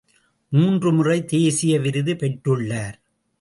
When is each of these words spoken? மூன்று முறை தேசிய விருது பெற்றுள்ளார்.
மூன்று 0.51 0.93
முறை 0.93 1.25
தேசிய 1.25 1.79
விருது 1.79 2.13
பெற்றுள்ளார். 2.13 2.97